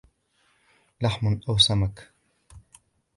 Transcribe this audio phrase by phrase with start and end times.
[1.01, 2.13] لحم أو سمك؟